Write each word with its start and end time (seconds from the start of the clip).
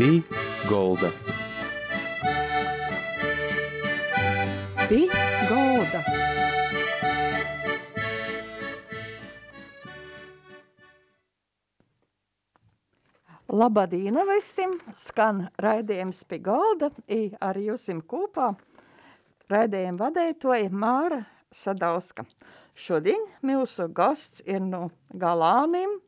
Pī 0.00 0.22
Golda. 0.64 1.10
Pī 4.88 5.00
Golda. 5.50 5.98
Labadīna 13.52 14.24
visiem! 14.24 14.78
Skan 14.96 15.42
raidījums 15.60 16.22
pie 16.24 16.38
galda, 16.46 16.88
i 17.04 17.34
ar 17.36 17.60
jūsim 17.60 18.00
kopā. 18.00 18.54
Raidījumu 19.52 20.00
vadētoja 20.00 20.70
Māra 20.72 21.18
Sadauska. 21.52 22.24
Šodien 22.72 23.28
mūsu 23.44 23.90
gosts 23.92 24.40
ir 24.48 24.64
no 24.64 24.86
Galānim, 25.12 25.98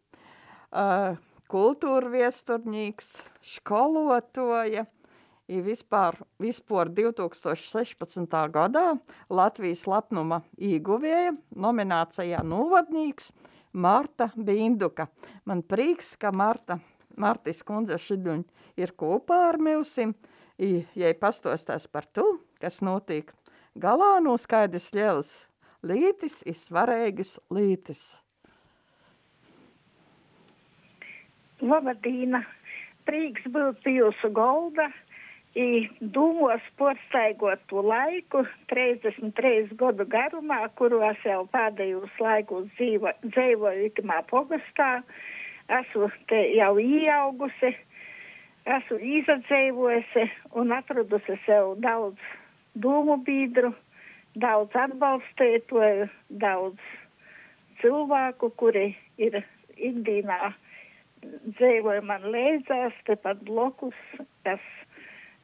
uh, 0.73 1.21
kultūra 1.53 2.09
viesturnīgs, 2.17 3.13
školotoja, 3.43 4.87
i 5.53 5.61
vispār, 5.61 6.17
vispār 6.41 6.89
2016. 6.95 8.39
gadā 8.55 8.85
Latvijas 9.29 9.83
lapnuma 9.91 10.41
īguvēja 10.57 11.35
nominācijā 11.59 12.41
novadnīgs 12.47 13.33
Marta 13.73 14.31
Binduka. 14.37 15.09
Man 15.45 15.65
prieks, 15.67 16.15
ka 16.17 16.33
Marta 16.33 16.79
Martis 17.17 17.63
kundze 17.67 17.99
šodien 18.01 18.45
ir 18.79 18.93
kopā 18.97 19.39
ar 19.51 19.59
mūsim, 19.61 20.15
ja 20.59 21.13
pastostās 21.21 21.87
par 21.91 22.07
to, 22.07 22.25
kas 22.61 22.81
notiek 22.85 23.33
galā 23.77 24.17
no 24.25 24.37
skaidrs 24.41 24.93
ļēls 24.97 25.33
lītis, 25.85 26.41
ir 26.47 26.57
svarīgas 26.57 27.39
lītis. 27.53 28.03
Labadīna, 31.63 32.43
prieks 33.09 33.47
būt 33.55 33.87
jūsu 33.89 34.31
golda, 34.35 34.89
i 35.59 35.89
dūmos 36.01 36.65
porstaigot 36.81 37.61
to 37.69 37.83
laiku, 37.85 38.45
33 38.73 39.75
gadu 39.77 40.07
garumā, 40.09 40.65
kuros 40.79 41.21
jau 41.27 41.43
pēdējos 41.53 42.15
laikos 42.21 42.71
dzīvo, 42.79 43.13
dzīvoju 43.27 43.89
itimā 43.91 44.23
pogastā, 44.31 45.03
esmu 45.81 46.09
te 46.31 46.41
jau 46.57 46.73
ieaugusi, 46.81 47.75
esmu 48.79 48.99
izadzēvojusi 49.19 50.27
un 50.57 50.73
atradusi 50.79 51.37
sev 51.45 51.77
daudz 51.85 52.33
domu 52.75 53.19
biedru, 53.27 53.75
daudz 54.41 54.73
atbalstītoju, 54.87 56.09
daudz 56.41 56.93
cilvēku, 57.83 58.53
kuri 58.57 58.93
ir 59.21 59.43
ikdienā 59.77 60.55
dzīvoja 61.59 62.03
man 62.07 62.25
līdzās, 62.35 62.95
tepat 63.07 63.43
blokus, 63.47 63.99
kas 64.47 64.63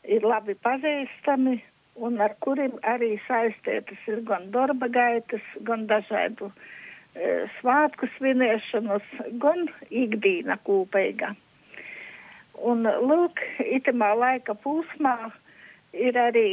ir 0.09 0.25
labi 0.27 0.57
pazīstami 0.65 1.59
un 1.99 2.21
ar 2.23 2.35
kuriem 2.45 2.77
arī 2.87 3.17
saistītas 3.27 4.07
ir 4.11 4.23
gan 4.29 4.51
darba 4.55 4.89
gaitas, 4.93 5.45
gan 5.67 5.87
dažādu 5.91 6.51
e, 6.51 7.47
svātku 7.59 8.09
svinēšanas, 8.17 9.07
gan 9.43 9.67
ikdīna 9.91 10.59
kūpeiga. 10.67 11.35
Un 12.59 12.87
lūk, 12.87 13.43
itamā 13.63 14.13
laika 14.19 14.55
posmā 14.65 15.31
ir 15.95 16.19
arī 16.19 16.49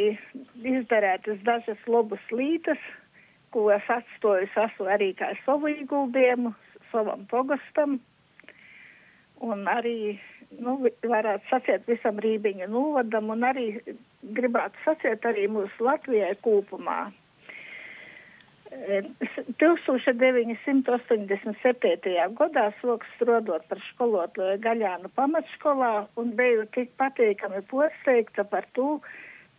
izdarētas 0.62 1.42
dažas 1.46 1.82
labas 1.90 2.22
lītas, 2.32 2.82
ko 3.54 3.70
es 3.74 3.86
atstāju 3.90 4.50
esmu 4.66 4.90
arī 4.92 5.14
kā 5.18 5.32
savu 5.46 5.72
ieguldījumu, 5.72 6.54
savam 6.92 7.26
pogastam. 7.32 8.00
Un 9.46 9.68
arī, 9.70 10.16
nu, 10.58 10.78
varētu 11.14 11.52
sacīt 11.52 11.86
visam 11.90 12.18
Rībiņa 12.24 12.68
novadam 12.72 13.30
un 13.36 13.46
arī 13.46 13.68
gribētu 14.38 14.82
sacīt 14.86 15.28
arī 15.30 15.44
mūsu 15.52 15.86
Latvijai 15.86 16.34
kopumā. 16.46 17.00
1987. 19.60 22.16
gadā 22.40 22.66
soks 22.82 23.08
strodot 23.16 23.64
par 23.70 23.80
skolotāju 23.92 24.58
Gaļānu 24.64 25.08
pamatskolā 25.16 25.94
un 26.20 26.28
biju 26.40 26.64
tik 26.76 26.90
patīkami 27.00 27.62
posteikta 27.70 28.42
par 28.50 28.66
to, 28.78 28.90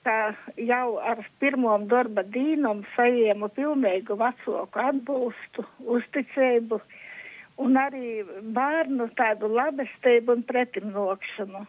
ka 0.04 0.16
jau 0.58 0.88
ar 1.12 1.18
pirmom 1.42 1.80
darba 1.90 2.22
dīnom 2.36 2.78
sajiemu 2.96 3.46
pilnīgu 3.56 4.14
vecāku 4.20 4.76
atbalstu, 4.90 5.60
uzticību 5.96 6.76
un 7.62 7.78
arī 7.80 8.20
bērnu 8.56 9.08
tādu 9.18 9.48
labestību 9.52 10.36
un 10.36 10.44
pretimnokšanu. 10.50 11.64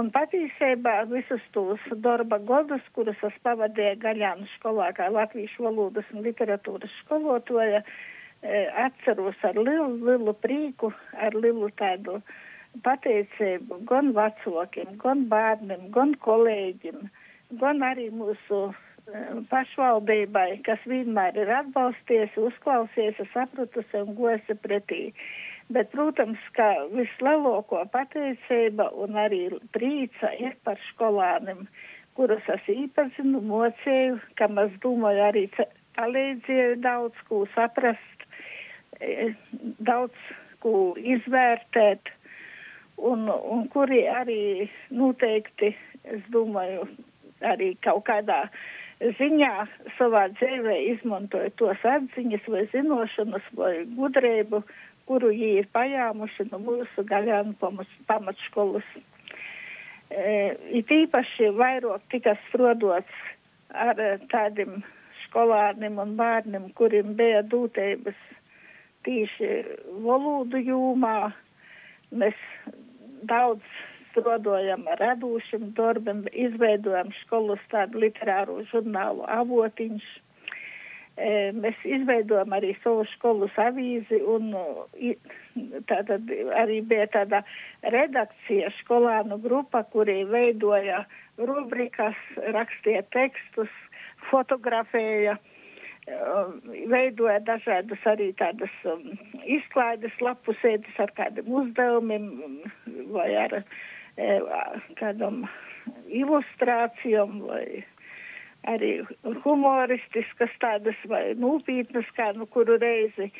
Un 0.00 0.10
patiesībā 0.14 1.00
visus 1.10 1.42
tos 1.54 1.82
darba 2.04 2.38
godus, 2.46 2.84
kurus 2.94 3.18
es 3.26 3.34
pavadīju 3.42 3.98
Gaļānu 4.04 4.46
skolā 4.52 4.92
kā 4.94 5.08
latviešu 5.10 5.66
valodas 5.66 6.06
un 6.14 6.22
literatūras 6.26 6.92
skolotoja, 7.00 7.82
atceros 8.84 9.40
ar 9.44 9.58
lielu, 9.58 9.96
lielu 10.06 10.34
prīku, 10.44 10.92
ar 11.18 11.34
lielu 11.34 11.72
tādu 11.80 12.20
pateicību 12.86 13.80
gan 13.90 14.12
vecākiem, 14.14 14.94
gan 15.02 15.26
bērniem, 15.32 15.90
gan 15.96 16.14
kolēģiem, 16.22 17.02
gan 17.58 17.82
arī 17.82 18.06
mūsu 18.14 18.68
pašvaldībai, 19.50 20.60
kas 20.66 20.82
vienmēr 20.88 21.38
ir 21.38 21.50
atbalsties, 21.60 22.34
uzklausies, 22.38 23.18
sapratusi 23.32 24.02
un 24.02 24.14
gosi 24.18 24.56
pretī. 24.64 25.10
Bet, 25.70 25.90
protams, 25.94 26.40
ka 26.56 26.68
vislielāko 26.90 27.84
pateicība 27.92 28.88
un 29.04 29.18
arī 29.22 29.44
prīca 29.74 30.32
ir 30.42 30.56
par 30.66 30.80
skolānim, 30.88 31.66
kurus 32.18 32.46
es 32.50 32.70
īpazinu, 32.72 33.42
mocēju, 33.46 34.18
kam 34.40 34.58
es 34.62 34.72
domāju 34.82 35.26
arī 35.28 35.44
palīdzēju 35.98 36.80
daudz 36.82 37.22
ko 37.28 37.44
saprast, 37.54 38.26
daudz 39.78 40.26
ko 40.60 40.74
izvērtēt, 40.98 42.10
un, 42.98 43.30
un 43.30 43.64
kuri 43.72 44.02
arī 44.10 44.42
noteikti, 44.90 45.70
es 46.04 46.26
domāju, 46.34 46.88
arī 47.46 47.72
kaut 47.84 48.04
kādā 48.10 48.42
ziņā 49.00 49.52
savā 49.96 50.26
dzīvē 50.36 50.76
izmantoja 50.90 51.50
tos 51.56 51.84
atziņas 51.88 52.48
vai 52.52 52.66
zinošanas 52.72 53.46
vai 53.56 53.72
gudrību, 53.96 54.62
kuru 55.08 55.32
viņi 55.32 55.62
ir 55.62 55.68
pajāmuši 55.74 56.50
no 56.50 56.60
mūsu 56.66 57.04
gaļānu 57.08 57.56
pamatskolas. 58.06 58.86
E, 60.10 60.56
it 60.80 60.90
īpaši 60.92 61.52
vairāk 61.56 62.04
tika 62.12 62.36
strodots 62.48 63.24
ar 63.70 63.96
tādiem 64.32 64.82
skolārniem 65.24 65.98
un 66.02 66.16
bērniem, 66.18 66.68
kuriem 66.76 67.14
bija 67.16 67.42
dūtības 67.46 68.18
tīši 69.06 69.50
valodu 70.04 70.60
jūmā. 70.60 71.30
Mēs 72.10 72.36
daudz 73.30 73.64
strādājam 74.10 74.86
ar 74.90 75.00
radošiem 75.00 75.70
darbiem, 75.76 76.24
izveidojam 76.32 77.12
skolas 77.22 77.62
tādu 77.72 78.02
literāro 78.04 78.60
žurnālu 78.72 79.24
avotiņš. 79.40 80.08
E, 81.20 81.30
mēs 81.52 81.76
izveidojam 81.84 82.54
arī 82.56 82.72
savu 82.84 83.04
skolas 83.14 83.56
avīzi 83.60 84.20
un 84.34 84.54
tātad 85.90 86.30
arī 86.56 86.80
bija 86.86 87.08
tāda 87.12 87.42
redakcija 87.82 88.70
skolānu 88.78 89.40
grupa, 89.42 89.82
kuri 89.92 90.22
veidoja 90.30 91.04
rubrikas, 91.36 92.16
rakstīja 92.56 93.02
tekstus, 93.12 93.72
fotografēja, 94.30 95.36
veidoja 96.90 97.38
dažādas 97.44 98.02
arī 98.08 98.30
tādas 98.38 98.72
um, 98.88 99.04
izklaides 99.44 100.16
lapusēdes 100.24 100.98
ar 100.98 101.12
kādiem 101.16 101.48
uzdevumiem 101.60 102.26
vai 103.14 103.28
ar 103.44 103.60
e, 103.60 103.64
kādam 105.00 105.44
ilustrācijām 106.10 107.40
vai 107.46 107.84
arī 108.68 108.90
humoristiskas 109.44 110.52
tādas 110.60 110.96
vai 111.08 111.34
nopietnas, 111.38 112.08
kā 112.16 112.32
nu 112.36 112.46
kuru 112.46 112.76
reizi. 112.80 113.30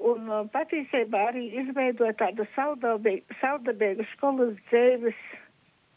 Un 0.00 0.30
uh, 0.30 0.46
patiesībā 0.52 1.26
arī 1.32 1.50
izveidoja 1.60 2.14
tādu 2.16 2.46
saudabīgu 2.54 4.06
skolas 4.14 4.56
dzēves 4.70 5.18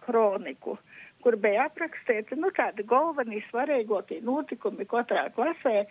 kroniku, 0.03 0.75
kur 1.24 1.38
bija 1.39 1.69
aprakstīti, 1.69 2.36
nu, 2.36 2.51
tādi 2.51 2.83
galvenie 2.83 3.39
svarīgokie 3.47 4.19
notikumi 4.27 4.83
katrā 4.89 5.29
klasē 5.38 5.86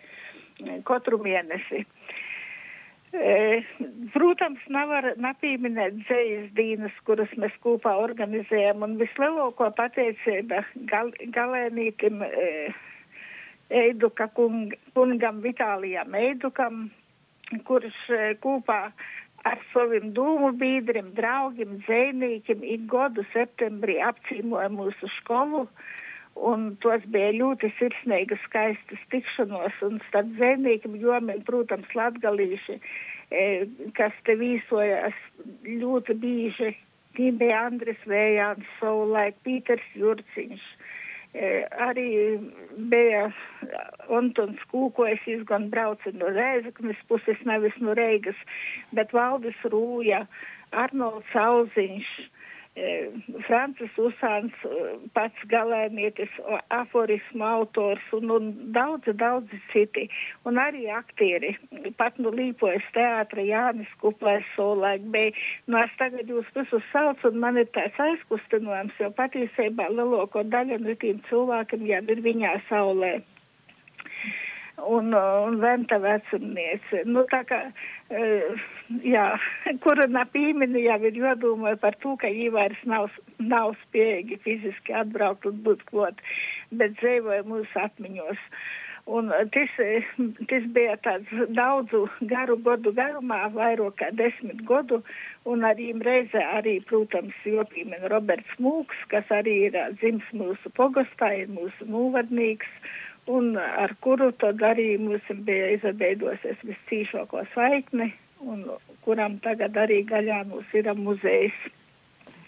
katru 0.85 1.17
mēnesi. 1.23 1.81
E, 1.81 2.32
protams, 4.13 4.61
nevar 4.73 5.11
nepieminēt 5.21 5.99
dzējas 6.01 6.47
dīnas, 6.57 6.95
kuras 7.05 7.29
mēs 7.37 7.53
kopā 7.61 7.93
organizējam, 8.01 8.81
un 8.85 8.97
vislielāko 9.01 9.69
pateicība 9.77 10.63
gal, 10.89 11.11
galēnītim 11.35 12.23
e, 12.25 12.47
Eiduka 13.73 14.27
kung, 14.33 14.73
kungam 14.97 15.41
Vitālijam 15.45 16.15
Eidukam, 16.17 16.87
kurš 17.67 17.99
e, 18.09 18.21
kopā 18.41 18.79
ar 19.45 19.61
saviem 19.73 20.13
dūmu 20.15 20.53
biedriem, 20.57 21.11
draugiem, 21.17 21.77
dzēnīkiem 21.85 22.63
ik 22.65 22.87
gadu 22.89 23.25
septembrī 23.33 23.99
apcīmoja 24.01 24.71
mūsu 24.73 25.09
skolu. 25.19 25.67
Un 26.33 26.71
tos 26.81 27.03
bija 27.13 27.29
ļoti 27.35 27.69
sirsnīgas, 27.77 28.41
skaistas 28.47 29.01
tikšanos, 29.13 29.75
un 29.85 29.99
starp 30.07 30.31
dzēnīkiem 30.33 30.95
jomiem, 30.97 31.43
protams, 31.45 31.91
latgalīši, 31.93 32.79
e, 33.29 33.43
kas 33.97 34.15
te 34.25 34.33
vīsojas 34.39 35.19
ļoti 35.67 36.17
bīži, 36.23 36.71
tie 37.13 37.29
bija 37.37 37.67
Andris 37.67 38.01
Vējāns, 38.09 38.65
savulaik 38.79 39.37
Pīters 39.45 39.85
Jurciņš, 39.93 40.65
e, 41.37 41.53
arī 41.85 42.09
bija 42.89 43.27
Antons 44.09 44.65
Kūkojas, 44.73 45.21
viņš 45.29 45.45
gan 45.53 45.69
brauca 45.69 46.17
no 46.17 46.33
Rēzaknes 46.33 47.05
puses, 47.07 47.45
nevis 47.45 47.77
no 47.77 47.93
Reigas, 47.93 48.41
bet 48.91 49.13
Valdis 49.13 49.61
Rūja, 49.69 50.25
Arnolds 50.73 51.37
Auziņš, 51.37 52.09
Francis 53.47 53.97
Usāns, 54.01 54.53
e, 54.65 54.85
pats 55.13 55.41
galēnietis, 55.51 56.31
aforismu 56.73 57.45
autors 57.45 58.05
un, 58.17 58.31
un 58.33 58.47
daudzi, 58.73 59.13
daudzi 59.19 59.59
citi. 59.73 60.07
Un 60.49 60.57
arī 60.57 60.87
aktieri, 60.89 61.53
pat 61.99 62.17
nu 62.17 62.33
līpojas 62.33 62.87
teātra 62.95 63.45
Jānis 63.45 63.91
Kuplēs 64.01 64.47
solēk, 64.55 65.05
bet 65.13 65.37
nu 65.67 65.77
es 65.83 65.93
tagad 66.01 66.31
jūs 66.33 66.49
visus 66.57 66.89
sauc 66.91 67.21
un 67.29 67.37
man 67.45 67.61
ir 67.61 67.69
tāds 67.77 67.99
aizkustinojums, 68.07 68.97
jo 68.99 69.11
patiesībā 69.21 69.91
lielāko 69.93 70.41
daļu 70.55 70.81
no 70.81 70.97
tiem 71.03 71.21
cilvēkiem 71.29 71.85
jau 71.91 72.01
ir 72.15 72.25
viņā 72.25 72.57
saulē 72.71 73.19
un, 74.77 75.13
un 75.13 75.59
venta 75.61 75.99
vecumniece. 76.01 77.03
Nu, 77.05 77.25
tā 77.31 77.43
kā, 77.49 77.59
uh, 77.69 78.63
jā, 79.05 79.25
kura 79.85 80.07
na 80.11 80.25
pīmeni 80.33 80.85
jau 80.87 80.99
ir 81.07 81.19
jodomāja 81.23 81.79
par 81.81 81.97
to, 82.03 82.15
ka 82.21 82.31
viņi 82.31 82.53
vairs 82.55 82.85
nav, 82.89 83.09
nav 83.39 83.75
spējīgi 83.87 84.39
fiziski 84.45 84.95
atbraukt 85.03 85.45
un 85.49 85.59
būt 85.65 85.83
klot, 85.91 86.23
bet 86.71 86.97
dzīvoja 87.01 87.45
mūsu 87.49 87.85
atmiņos. 87.87 88.47
Un 89.03 89.33
tas, 89.51 89.71
tas 90.47 90.65
bija 90.75 90.93
tāds 91.03 91.31
daudzu 91.51 92.05
garu 92.31 92.55
godu 92.63 92.93
garumā, 92.95 93.41
vairāk 93.51 93.97
kā 93.99 94.07
desmit 94.15 94.61
godu, 94.69 95.01
un 95.43 95.65
arī 95.67 95.89
reizē 96.07 96.39
arī, 96.55 96.77
protams, 96.87 97.35
jopīmen 97.43 98.07
Roberts 98.13 98.55
Mūks, 98.63 99.01
kas 99.11 99.27
arī 99.27 99.57
ir 99.67 99.75
dzims 99.99 100.29
mūsu 100.31 100.71
pogastā, 100.79 101.33
ir 101.35 101.51
mūsu 101.51 101.89
mūvadnīgs, 101.91 102.71
un 103.27 103.55
ar 103.57 103.95
kuru 104.03 104.31
tad 104.35 104.61
arī 104.63 104.97
mums 104.99 105.27
bija 105.47 105.71
izveidosies 105.77 106.59
viscīšāko 106.67 107.45
saikni, 107.53 108.11
un 108.43 108.65
kuram 109.05 109.39
tagad 109.43 109.77
arī 109.79 110.03
Gaļānos 110.07 110.75
ir 110.75 110.91
muzejs. 110.97 111.55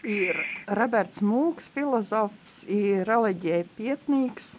Ir 0.06 0.38
Roberts 0.77 1.24
Mūks, 1.25 1.72
filozofs, 1.74 2.60
ir 2.69 3.07
reliģija 3.07 3.63
pietnīgs. 3.77 4.51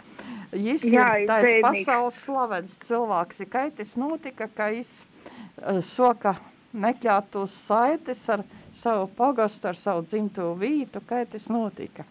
Jis 0.56 0.88
Jā, 0.88 1.06
ir 1.20 1.28
tāds 1.28 1.46
pēdnīgs. 1.46 1.62
pasaules 1.68 2.18
slavens 2.24 2.74
cilvēks. 2.88 3.44
Ir 3.44 3.50
kaitis 3.52 3.94
notika, 4.00 4.48
ka 4.50 4.72
jis 4.74 5.04
uh, 5.04 5.78
soka 5.86 6.34
nekļātos 6.74 7.54
saites 7.68 8.24
ar 8.32 8.42
savu 8.74 9.06
pogastu, 9.16 9.70
ar 9.70 9.78
savu 9.78 10.02
dzimto 10.08 10.50
vītu, 10.58 11.04
kaitis 11.06 11.46
notika 11.52 12.08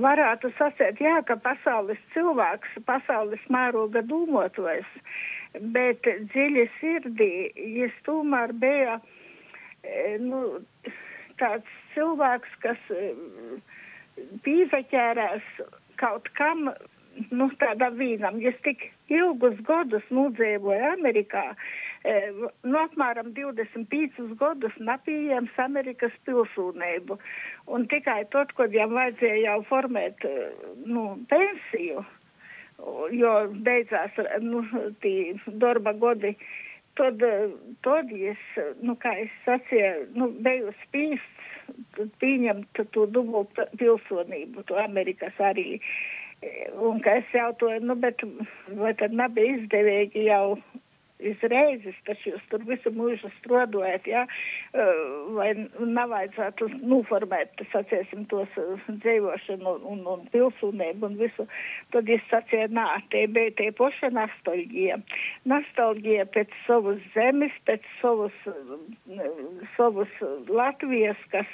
varētu 0.00 0.50
sacēt, 0.58 1.00
jā, 1.00 1.20
ka 1.28 1.36
pasaules 1.42 2.00
cilvēks, 2.14 2.76
pasaules 2.88 3.42
mēroga 3.52 4.02
dūmotojs, 4.06 4.88
bet 5.74 6.04
dziļi 6.32 6.66
sirdī 6.80 7.32
viņš 7.56 7.96
tomēr 8.08 8.52
bija 8.60 8.98
e, 9.00 10.18
nu, 10.20 10.42
tāds 11.40 11.78
cilvēks, 11.94 12.58
kas 12.64 12.92
e, 12.92 13.08
pīzaķērās 14.44 15.48
kaut 16.00 16.28
kam, 16.36 16.68
nu, 17.32 17.48
tādam 17.60 17.96
vīnam. 18.00 18.40
Viņš 18.42 18.60
tik 18.66 18.88
ilgus 19.12 19.56
gadus 19.68 20.04
nudzīvoja 20.12 20.92
Amerikā, 20.96 21.48
nu, 22.06 22.76
apmēram 22.80 23.32
25 23.36 24.36
gadus 24.40 24.74
napījams 24.78 25.56
Amerikas 25.62 26.14
pilsūnību. 26.28 27.18
Un 27.72 27.86
tikai 27.90 28.22
tad, 28.34 28.52
kad 28.58 28.74
viņam 28.74 28.94
vajadzēja 28.98 29.40
jau 29.46 29.56
formēt 29.70 30.26
nu, 30.84 31.06
pensiju, 31.32 32.04
jo 33.16 33.32
beidzās 33.66 34.20
nu, 34.44 34.62
tī 35.02 35.14
darba 35.62 35.94
godi, 35.96 36.36
tad, 36.98 37.22
tad 37.86 38.12
es, 38.12 38.44
nu, 38.82 38.96
kā 39.02 39.16
es 39.24 39.32
sacīju, 39.46 40.10
nu, 40.18 40.30
biju 40.44 40.74
spīsts 40.84 41.36
pieņemt 42.22 42.84
to 42.94 43.06
dubultu 43.10 43.66
pilsonību, 43.80 44.64
to 44.68 44.78
Amerikas 44.80 45.34
arī. 45.42 45.80
Un 46.86 47.00
ka 47.02 47.16
es 47.18 47.30
jautāju, 47.34 47.80
nu, 47.88 47.96
bet 47.98 48.22
vai 48.78 48.92
tad 49.00 49.14
nebija 49.16 49.56
izdevīgi 49.56 50.26
jau 50.28 50.58
izreizes, 51.22 51.96
taču 52.06 52.32
jūs 52.32 52.44
tur 52.50 52.64
visu 52.68 52.90
mūžu 52.94 53.30
strodojat, 53.38 54.06
ja, 54.10 54.24
vai 55.36 55.48
nevajadzētu 55.56 56.68
noformēt, 56.82 57.62
saciesim, 57.72 58.26
tos 58.30 58.52
dzīvošanu 58.88 59.76
un, 59.92 60.02
un 60.12 60.26
pilsūnību 60.32 61.08
un 61.08 61.16
visu, 61.20 61.46
tad 61.94 62.10
es 62.12 62.24
sacīju, 62.30 62.68
nā, 62.76 62.86
te 63.12 63.24
bija 63.32 63.54
tie 63.60 63.70
poša 63.76 64.12
nostalģija. 64.14 64.98
Nostalģija 65.48 66.28
pēc 66.36 66.52
savas 66.66 67.00
zemes, 67.14 67.54
pēc 67.68 67.86
savas, 68.02 68.36
savas 69.76 70.12
Latvijas, 70.48 71.20
kas, 71.32 71.48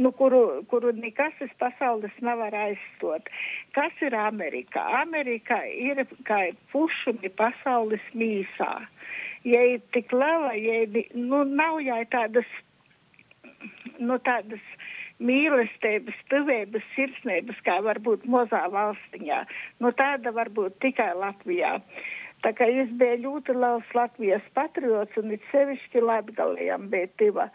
nu, 0.00 0.10
kuru, 0.16 0.64
kuru 0.70 0.94
nekas 0.98 1.38
iz 1.44 1.54
pasaules 1.60 2.14
nevar 2.24 2.54
aizstot. 2.64 3.30
Kas 3.76 3.94
ir 4.02 4.16
Amerika? 4.18 4.82
Amerika 5.02 5.60
ir 5.70 6.02
kā 6.26 6.40
pušumi 6.72 7.30
pasaules 7.38 8.02
mīsā 8.18 8.74
ja 9.44 9.62
ir 9.74 9.82
tik 9.96 10.12
liela, 10.12 10.52
ja 10.56 10.82
ir, 10.84 11.00
nu, 11.14 11.44
nav 11.44 11.80
jau 11.84 12.00
tādas, 12.12 12.50
nu, 13.98 14.18
tādas 14.26 14.64
mīlestības, 15.22 16.16
tuvības, 16.32 16.84
sirsnības, 16.96 17.60
kā 17.66 17.78
varbūt 17.84 18.26
mazā 18.30 18.64
valstiņā. 18.72 19.44
Nu, 19.84 19.92
tāda 19.96 20.34
varbūt 20.34 20.80
tikai 20.82 21.12
Latvijā. 21.18 21.78
Tā 22.44 22.52
kā 22.56 22.66
es 22.68 22.90
biju 23.00 23.22
ļoti 23.22 23.54
liels 23.56 23.94
Latvijas 23.96 24.44
patriots 24.56 25.16
un 25.20 25.32
it 25.32 25.44
sevišķi 25.52 26.02
Latgalējam 26.04 26.90
bija 26.92 27.08
tiva. 27.20 27.46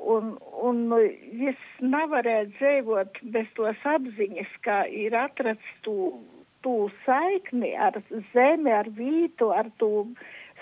Un, 0.00 0.36
un 0.62 0.84
nu, 0.92 1.00
es 1.50 1.64
nevarēju 1.82 2.52
dzīvot 2.58 3.18
bez 3.34 3.48
tos 3.56 3.88
apziņas, 3.94 4.52
kā 4.64 4.84
ir 4.86 5.16
atrasts 5.18 5.72
tū, 5.84 6.12
tū 6.62 6.76
saikni 7.02 7.72
ar 7.74 7.98
zemi, 8.30 8.70
ar 8.70 8.88
vītu, 8.96 9.50
ar 9.56 9.72
tū 9.82 9.90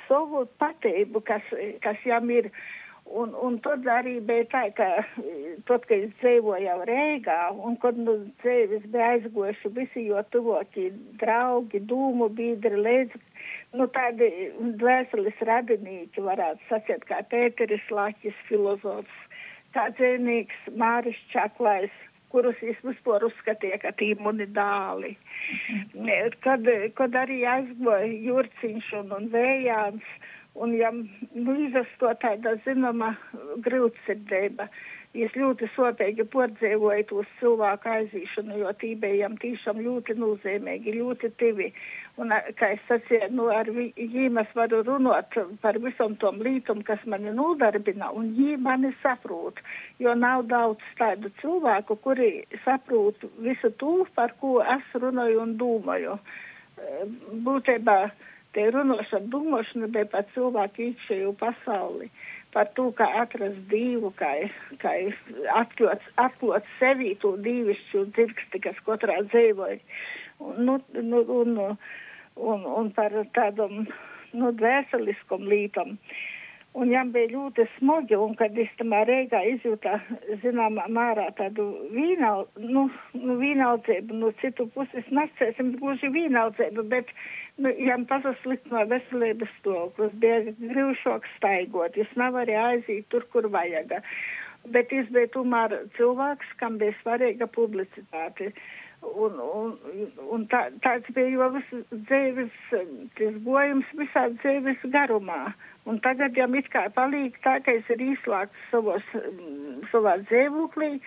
savu 0.08 0.44
patību, 0.62 1.22
kas, 1.28 1.54
kas 1.84 2.04
jām 2.08 2.30
ir. 2.34 2.52
Un, 3.08 3.30
un 3.40 3.54
tad 3.64 3.86
arī 3.88 4.18
bija 4.20 4.44
tā, 4.52 4.62
ka 4.76 4.86
tad, 5.68 5.86
kad 5.88 5.94
es 5.96 6.10
dzīvoju 6.20 6.66
jau 6.66 6.76
Rīgā, 6.90 7.36
un 7.64 7.78
kad 7.80 7.96
nu 7.96 8.18
dzīves 8.42 8.84
bija 8.92 9.14
aizgojuši 9.14 9.70
visi 9.78 10.04
jo 10.10 10.20
tuvākie 10.34 10.90
draugi, 11.22 11.80
dūmu 11.88 12.28
biedri, 12.36 12.76
līdz, 12.84 13.16
nu 13.80 13.88
tādi 13.96 14.28
dvēseles 14.82 15.40
radinīki 15.50 16.26
varētu 16.26 16.68
sacīt, 16.68 17.08
kā 17.08 17.22
Pēteris 17.32 17.88
Laķis, 17.88 18.44
filozofs, 18.50 19.24
kā 19.72 19.88
dzēnīgs 19.96 20.68
Māris 20.76 21.24
Čaklais, 21.32 21.96
kurus 22.32 22.58
vispār 22.62 23.24
uzskatīju, 23.28 23.80
ka 23.82 23.92
tie 24.00 24.14
mani 24.20 24.46
dāli. 24.56 25.14
Mhm. 25.94 26.34
Kad, 26.44 26.68
kad 26.98 27.16
arī 27.22 27.42
aizgoja 27.48 28.10
Jurciņš 28.28 28.92
un, 29.02 29.14
un 29.16 29.30
Vējāns, 29.32 30.12
un 30.58 30.74
ja 30.76 30.90
nu, 30.92 31.56
izasto 31.68 32.12
tāda 32.22 32.56
zināma 32.66 33.14
grūtsirdība, 33.64 34.68
es 35.26 35.34
ļoti 35.38 35.68
sopīgi 35.74 36.24
pordzēvoju 36.32 37.04
tos 37.10 37.30
cilvēku 37.40 37.90
aizīšanu, 37.92 38.58
jo 38.62 38.72
tībējam 38.80 39.36
tīšām 39.42 39.80
ļoti 39.84 40.16
nozīmīgi, 40.18 40.94
ļoti 40.98 41.30
tivi. 41.40 41.70
Un, 42.18 42.34
kā 42.58 42.72
es 42.74 42.82
sacīju, 42.88 43.28
nu, 43.38 43.46
ar 43.54 43.70
viņiem 43.70 44.40
es 44.42 44.54
varu 44.58 44.80
runāt 44.86 45.36
par 45.62 45.78
visam 45.82 46.16
tom 46.22 46.40
lītum, 46.42 46.82
kas 46.86 47.02
mani 47.06 47.30
nodarbina, 47.34 48.10
un 48.10 48.32
viņi 48.36 48.58
mani 48.62 48.90
saprot, 49.02 49.60
jo 50.02 50.14
nav 50.18 50.46
daudz 50.50 50.82
tādu 50.98 51.30
cilvēku, 51.42 51.98
kuri 52.02 52.30
saprot 52.64 53.22
visu 53.44 53.70
to, 53.82 54.00
par 54.18 54.34
ko 54.42 54.58
es 54.62 54.96
runāju 54.98 55.44
un 55.44 55.54
domāju. 55.60 56.18
Būtībā 57.46 58.00
te 58.54 58.66
runošana, 58.74 59.30
domāšana 59.32 59.90
bija 59.94 60.10
par 60.10 60.26
cilvēku 60.34 60.88
iekšējo 60.88 61.32
pasauli, 61.38 62.10
par 62.54 62.70
to, 62.76 62.88
kā 62.96 63.06
atrast 63.22 63.58
dievu, 63.72 64.12
kā, 64.18 64.30
kā 64.82 64.94
atklāt, 65.60 66.04
atklāt 66.20 66.68
sevī 66.78 67.14
to 67.22 67.34
dīvišķu 67.44 68.04
dzirksti, 68.16 68.62
kas 68.64 68.80
katrā 68.86 69.20
dzīvoja. 69.28 69.78
Nu, 70.58 70.78
nu, 70.94 71.22
un, 71.40 71.54
un, 72.36 72.66
un 72.80 72.90
par 72.96 73.14
tādam 73.36 73.84
nu, 74.32 74.52
dvēseliskom 74.62 75.48
lītam. 75.50 75.96
Un 76.78 76.92
jām 76.92 77.10
bija 77.14 77.30
ļoti 77.32 77.64
smagi, 77.76 78.16
un 78.18 78.34
kad 78.38 78.56
es 78.62 78.70
tamā 78.78 79.02
Reigā 79.08 79.40
izjūtā, 79.52 79.96
zinām, 80.42 80.78
mārā 80.94 81.28
tādu 81.38 81.66
vīnal, 81.94 82.46
nu, 82.62 82.86
nu 83.18 83.36
vīnaldzību, 83.40 84.14
no 84.14 84.30
nu, 84.30 84.32
citu 84.42 84.68
puses 84.76 85.06
nacēsim 85.14 85.74
gluži 85.80 86.10
vīnaldzību, 86.14 86.86
bet, 86.92 87.12
nu, 87.58 87.72
jām 87.88 88.06
pasaslikt 88.10 88.70
no 88.72 88.84
veselības 88.90 89.54
stāvoklis, 89.60 90.14
bija 90.22 90.56
grūšāk 90.60 91.26
staigot, 91.36 91.98
es 91.98 92.12
nevaru 92.16 92.46
arī 92.46 92.58
aiziet 92.64 93.08
tur, 93.12 93.26
kur 93.32 93.50
vajaga. 93.52 94.02
Bet 94.74 94.92
es 94.92 95.06
biju 95.14 95.30
tomēr 95.36 95.74
cilvēks, 95.96 96.56
kam 96.60 96.76
bija 96.80 96.94
svarīga 97.02 97.46
publicitāte. 97.54 98.52
Un, 98.98 99.38
un, 99.38 99.74
un 100.34 100.44
tā, 100.50 100.64
tāds 100.82 101.06
bija 101.14 101.46
viss 101.54 101.74
dzīves, 102.08 102.54
tas 103.18 103.36
bojums 103.46 103.86
visā 103.98 104.24
dzīves 104.40 104.82
garumā. 104.94 105.52
Un 105.86 106.00
tagad 106.02 106.36
jau 106.36 106.48
it 106.58 106.66
kā 106.72 106.88
palīk 106.96 107.38
tā, 107.44 107.58
ka 107.62 107.76
es 107.78 107.86
ir 107.94 108.02
izslēgts 108.10 108.66
savos, 108.72 109.06
savā 109.92 110.16
dzīvoklī. 110.26 110.98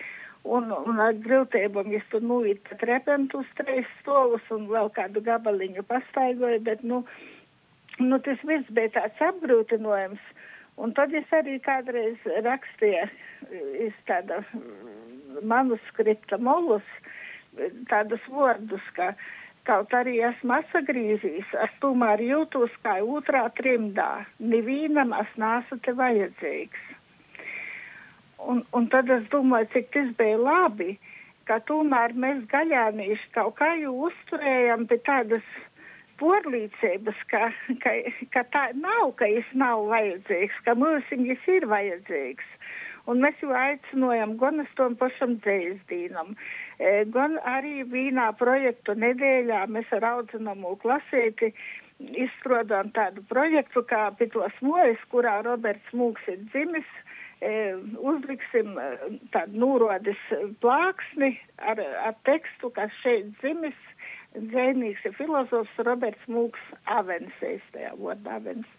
Un, 0.42 0.72
un 0.72 0.98
ar 1.04 1.14
grūtībām 1.22 1.92
es 1.94 2.06
tur 2.10 2.24
nūīt 2.24 2.64
pa 2.66 2.80
trepēm 2.80 3.28
tos 3.30 3.46
trīs 3.60 3.86
stovus 4.00 4.48
un 4.50 4.66
vēl 4.72 4.88
kādu 4.96 5.22
gabaliņu 5.22 5.84
pastaigoju, 5.86 6.64
bet, 6.66 6.82
nu, 6.82 7.04
nu 8.00 8.18
tas 8.26 8.40
viss 8.48 8.72
bija 8.74 8.90
tāds 8.96 9.22
apgrūtinojums. 9.28 10.24
Un 10.82 10.96
tad 10.96 11.12
es 11.14 11.28
arī 11.36 11.58
kādreiz 11.62 12.18
rakstīju 12.42 13.04
iz 13.86 13.96
tāda 14.08 14.40
manuskripta 15.46 16.40
molus, 16.40 16.88
tādus 17.90 18.24
vārdus, 18.32 18.84
ka 18.96 19.12
kaut 19.68 19.94
arī 19.94 20.18
esmu 20.26 20.56
atsagrīzījis, 20.58 21.54
es 21.64 21.74
tomēr 21.82 22.22
jūtos 22.24 22.72
kā 22.82 22.98
otrā 23.02 23.44
trimdā. 23.58 24.24
Nevienam 24.38 25.14
es 25.18 25.30
nesu 25.38 25.78
te 25.84 25.94
vajadzīgs. 25.98 26.90
Un, 28.42 28.64
un 28.74 28.88
tad 28.90 29.10
es 29.14 29.26
domāju, 29.30 29.70
cik 29.74 29.92
tas 29.94 30.08
bija 30.18 30.38
labi, 30.40 30.96
ka 31.46 31.60
tomēr 31.68 32.14
mēs 32.18 32.42
gaļānīši 32.50 33.30
kaut 33.36 33.54
kā 33.60 33.70
jau 33.78 33.92
uzturējam 34.08 34.88
pie 34.90 34.98
tādas 35.06 35.46
porlīdzības, 36.22 37.22
ka, 37.30 37.48
ka, 37.82 37.94
ka 38.34 38.44
tā 38.54 38.64
nav, 38.78 39.14
ka 39.18 39.30
viņš 39.30 39.54
nav 39.62 39.86
vajadzīgs, 39.90 40.58
ka 40.66 40.74
mums 40.78 41.06
viņš 41.10 41.48
ir 41.56 41.68
vajadzīgs. 41.70 42.50
Un 43.10 43.22
mēs 43.22 43.38
jau 43.42 43.50
aicinājām 43.58 44.36
gan 44.38 44.62
uz 44.62 44.72
tom 44.78 44.94
pašam 44.98 45.36
dzēsdīnam, 45.42 46.34
e, 46.78 46.92
gan 47.14 47.38
arī 47.50 47.82
vīnā 47.90 48.28
projektu 48.38 48.94
nedēļā 48.94 49.64
mēs 49.74 49.90
ar 49.96 50.06
audzinamu 50.12 50.76
klasēti 50.84 51.50
izstrādājam 51.98 52.92
tādu 52.94 53.24
projektu 53.30 53.82
kā 53.90 54.04
Pitos 54.18 54.54
Mojas, 54.62 55.02
kurā 55.10 55.40
Roberts 55.46 55.96
Mūks 55.96 56.30
ir 56.30 56.38
dzimis. 56.52 56.94
E, 57.42 57.74
uzliksim 57.98 58.76
e, 58.78 58.88
tādu 59.34 59.58
nūrodas 59.64 60.20
plāksni 60.62 61.32
ar, 61.58 61.82
ar 62.06 62.14
tekstu, 62.28 62.70
kas 62.76 62.94
šeit 63.02 63.32
dzimis 63.40 63.78
dzēnīgs 64.38 65.02
ir 65.08 65.16
filozofs 65.18 65.82
Roberts 65.86 66.30
Mūks 66.30 66.70
Avens, 66.86 67.34
tajā 67.42 67.96
vārdā 67.98 68.38
Avens. 68.38 68.70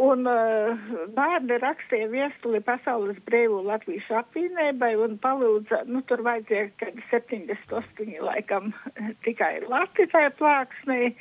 Un 0.00 0.24
uh, 0.24 0.78
bērni 1.12 1.58
rakstīja 1.60 2.06
viestuli 2.08 2.62
Pasaules 2.64 3.18
brīvu 3.26 3.60
Latvijas 3.66 4.06
apvienībai 4.22 4.94
un 4.96 5.18
palūdza, 5.20 5.82
nu 5.92 6.00
tur 6.08 6.22
vajadzēja, 6.24 6.70
kad 6.80 7.02
78 7.10 8.16
laikam 8.24 8.72
tikai 9.26 9.58
Latvijai 9.68 10.30
plāksnī. 10.40 11.12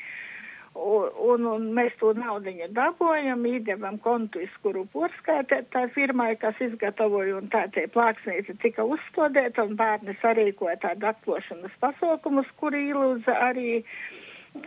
Un, 0.80 1.10
un, 1.26 1.46
un 1.50 1.64
mēs 1.76 1.96
to 2.00 2.14
naudu 2.16 2.54
dabojam, 2.78 3.42
īdevam 3.44 3.98
kontu, 4.00 4.40
iz 4.46 4.54
kuru 4.64 4.86
porskaitēt 4.94 5.72
tā 5.74 5.88
firmai, 5.96 6.36
kas 6.40 6.56
izgatavoja, 6.62 7.36
un 7.42 7.50
tā 7.52 7.66
tie 7.74 7.88
plāksnīca 7.92 8.56
tika 8.62 8.86
uzstādēta, 8.86 9.66
un 9.66 9.76
bērni 9.76 10.16
sarīkoja 10.22 10.78
tādu 10.86 11.10
atplošanas 11.10 11.74
pasaukumus, 11.82 12.48
kuri 12.62 12.86
ilūdza 12.94 13.36
arī, 13.50 13.82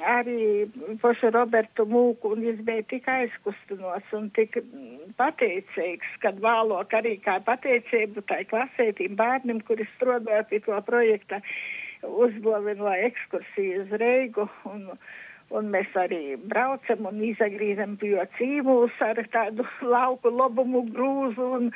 arī 0.07 0.67
pošu 1.03 1.31
Robertu 1.35 1.87
Mūku, 1.89 2.33
un 2.35 2.45
viņš 2.47 2.61
bija 2.67 2.85
tik 2.91 3.09
aizkustinos 3.11 4.15
un 4.17 4.29
tik 4.37 4.59
pateicīgs, 5.19 6.15
kad 6.23 6.39
vēlāk 6.43 6.95
arī 6.99 7.17
kā 7.25 7.39
pateicību 7.47 8.23
tai 8.31 8.45
klasētīm 8.51 9.17
bērniem, 9.19 9.61
kuri 9.67 9.89
strādāja 9.97 10.47
pie 10.51 10.62
to 10.67 10.79
projekta, 10.87 11.43
uzbūvināja 12.03 13.11
ekskursiju 13.11 13.85
uz 13.85 14.01
Reigu. 14.03 14.49
Un, 14.71 14.89
Un 15.53 15.67
mēs 15.69 15.91
arī 16.01 16.39
braucam 16.49 17.09
un 17.11 17.19
izagrīzam 17.27 17.99
pie 18.01 18.15
cīmūs 18.39 18.95
ar 19.05 19.19
tādu 19.35 19.67
lauku 19.85 20.31
lobumu 20.33 20.81
grūzu 20.95 21.49
un, 21.59 21.67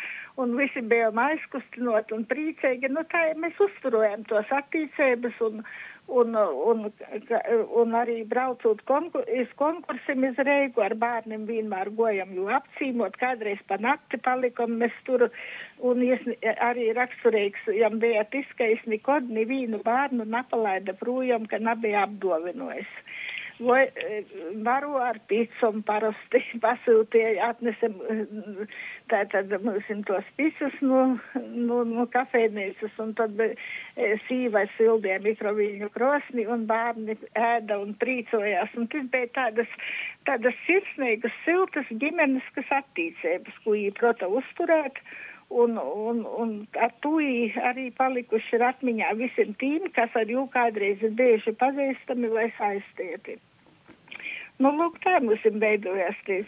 un 0.40 0.54
visi 0.56 0.80
bijām 0.80 1.20
aizkustinot 1.20 2.14
un 2.16 2.24
priecīgi. 2.30 2.88
Nu 2.88 3.04
tā 3.12 3.26
mēs 3.36 3.60
uzturojam 3.60 4.24
tos 4.30 4.48
attīcības 4.60 5.42
un, 5.44 5.60
un, 6.08 6.36
un, 6.70 6.86
un 7.82 7.94
arī 7.98 8.16
braucot 8.28 8.82
konkur 8.88 9.26
iz 9.40 9.50
konkursiem 9.60 10.24
iz 10.28 10.38
Reigu 10.48 10.82
ar 10.84 10.94
bērniem 11.00 11.46
vienmēr 11.48 11.90
gojam, 11.98 12.32
jo 12.36 12.48
apcīmot 12.58 13.18
kādreiz 13.20 13.62
pa 13.68 13.78
nakti 13.82 14.20
palikam 14.22 14.76
mēs 14.82 14.94
tur 15.08 15.28
un 15.90 16.02
es, 16.06 16.22
arī 16.70 16.90
raksturīgs, 16.96 17.66
jam 17.78 17.98
bija 18.02 18.24
tas, 18.32 18.48
ka 18.58 18.68
es 18.76 18.82
nekod 18.86 19.30
nevienu 19.30 19.82
bērnu 19.84 20.28
napalaida 20.36 20.94
projām, 21.00 21.48
ka 21.50 21.58
nebija 21.62 22.06
apdovinojis 22.06 22.92
vai 23.58 23.86
e, 23.88 24.24
varu 24.64 24.96
ar 25.00 25.18
picom 25.30 25.82
parasti 25.86 26.40
pasūtīja, 26.64 27.50
atnesam 27.50 27.94
tātad 29.12 29.52
mums 29.64 29.88
tos 30.08 30.26
picus 30.38 30.74
no, 30.82 31.02
no, 31.54 31.82
no 31.88 32.06
kafēnīcas 32.12 32.96
un 33.02 33.14
tad 33.18 33.38
e, 33.44 33.52
sīvai 34.26 34.66
sildīja 34.76 35.20
mikroviļņu 35.24 35.90
krosni 35.94 36.46
un 36.50 36.66
bērni 36.70 37.16
ēda 37.32 37.78
un 37.82 37.94
prīcojās. 38.02 38.74
Un 38.76 38.90
tas 38.92 39.06
bija 39.12 39.30
tādas, 39.38 39.78
tādas 40.28 40.58
sirsnīgas, 40.66 41.34
siltas 41.44 41.88
ģimeniskas 42.02 42.76
attīcības, 42.82 43.62
ko 43.64 43.78
viņi 43.78 43.94
prota 44.00 44.28
uzturēt. 44.28 45.00
Un, 45.48 45.76
un, 45.78 46.24
un 46.26 46.54
ar 46.82 46.90
to 47.04 47.16
arī 47.70 47.90
palikuši 47.94 48.56
ir 48.58 48.64
atmiņā 48.66 49.12
visiem 49.18 49.52
tiem, 49.60 49.86
kas 49.94 50.14
ar 50.18 50.26
jū 50.26 50.42
kādreiz 50.50 51.02
ir 51.06 51.14
bijuši 51.18 51.54
pazīstami 51.60 52.30
vai 52.32 52.48
saistīti. 52.58 53.38
Nu, 54.58 54.72
lūk, 54.72 54.98
tā 55.04 55.20
mums 55.22 55.44
ir 55.46 55.54
beidojās 55.60 56.18
tie 56.26 56.40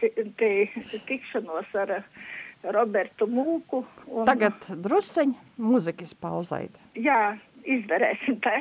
tikšanos 1.07 1.77
ar 1.79 1.95
Robertu 2.75 3.29
Mūku. 3.31 3.85
Un... 4.09 4.25
Tagad 4.27 4.67
drusceņ 4.83 5.37
muzikas 5.63 6.17
pauzaid. 6.19 6.75
Jā, 6.99 7.37
izdarēsim 7.63 8.41
tā. 8.43 8.57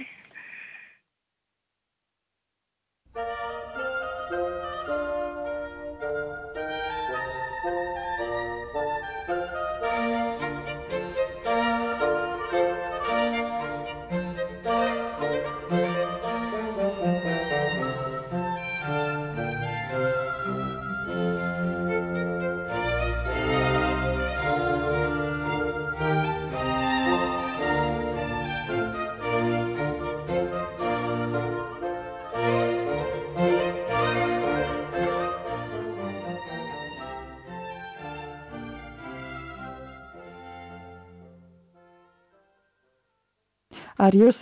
Ar 44.08 44.16
jums 44.16 44.38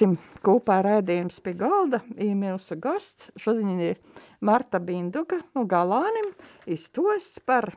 kopā 0.46 0.76
raidījums 0.86 1.40
pie 1.42 1.56
galda 1.58 1.98
ir 2.22 2.36
mūsu 2.38 2.76
gosts. 2.78 3.32
Šodien 3.42 3.80
ir 3.82 3.96
Marta 4.46 4.78
Binduka 4.78 5.40
no 5.56 5.64
Galānim, 5.66 6.28
iztosts 6.70 7.40
par 7.42 7.72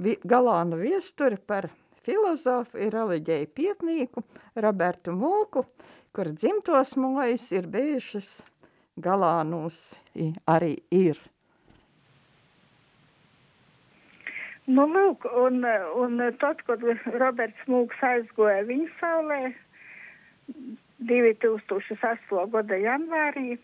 vi, 0.00 0.14
Galānu 0.24 0.78
viesturi, 0.80 1.36
par 1.36 1.68
filozofu 2.06 2.80
ir 2.80 2.96
reliģēju 2.96 3.50
pietnīku 3.58 4.24
Robertu 4.64 5.12
Mulku, 5.12 5.66
kur 6.16 6.32
dzimtos 6.32 6.96
mojas 6.96 7.50
ir 7.52 7.68
bijušas 7.68 8.32
Galānus 8.96 9.84
arī 10.48 10.78
ir. 10.88 11.20
Nu, 14.70 14.88
lūk, 14.88 15.28
un, 15.44 15.66
un 16.00 16.28
tad, 16.40 16.64
kad 16.64 16.80
Roberts 17.20 17.68
Mūks 17.68 18.06
aizgoja 18.08 18.62
viņa 18.70 18.94
saulē, 19.02 19.40
2008. 21.08 22.46
gada 22.52 22.76
janvārī. 22.76 23.58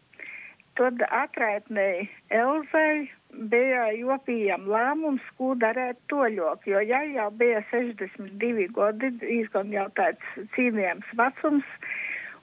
tad 0.76 1.00
atraitnēji 1.00 2.02
Elzai 2.36 3.06
bija 3.52 3.86
jopījam 3.96 4.66
lēmums, 4.68 5.24
ko 5.38 5.54
darēt 5.60 5.98
toļok, 6.12 6.66
jo 6.68 6.82
ja 6.84 7.00
jau 7.14 7.30
bija 7.40 7.62
62 7.70 8.66
gadi, 8.76 9.12
izgan 9.38 9.72
jau 9.72 9.86
tāds 9.96 10.36
cīnījams 10.56 11.14
vecums, 11.20 11.70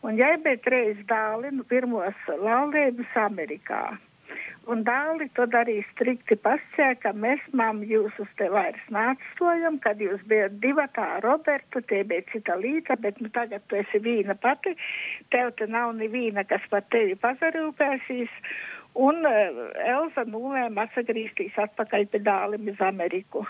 un 0.02 0.18
ja 0.18 0.34
bija 0.46 0.62
trīs 0.66 1.04
dāli, 1.10 1.54
nu 1.54 1.66
pirmos 1.70 2.26
laulības 2.48 3.22
Amerikā. 3.28 3.84
Un 4.72 4.86
dāli 4.88 5.26
tad 5.36 5.56
arī 5.60 5.82
strikti 5.90 6.38
pasakīja, 6.40 6.96
ka 7.04 7.12
mēs 7.20 7.42
mam 7.60 7.82
jūs 7.84 8.16
uz 8.24 8.30
te 8.40 8.46
vairs 8.52 8.84
nācstojam, 8.96 9.80
kad 9.84 10.00
jūs 10.00 10.22
bijat 10.32 10.56
divatā 10.64 11.08
Robertu, 11.26 11.82
tie 11.90 12.04
bija 12.08 12.24
cita 12.32 12.56
līta, 12.62 12.96
bet 12.96 13.20
nu 13.20 13.28
tagad 13.36 13.66
tu 13.68 13.76
esi 13.82 14.00
vīna 14.06 14.38
pati, 14.40 14.72
tev 15.36 15.52
te 15.60 15.68
nav 15.68 15.92
nevīna, 16.00 16.46
kas 16.48 16.64
par 16.72 16.86
tevi 16.96 17.18
pazarūpēsīs. 17.26 18.32
Un 19.04 19.28
uh, 19.28 19.60
Elza 19.84 20.24
nulēm 20.30 20.80
atsagrīstīs 20.80 21.60
atpakaļ 21.66 22.08
pie 22.14 22.24
dālim 22.24 22.72
uz 22.72 22.80
Ameriku. 22.88 23.44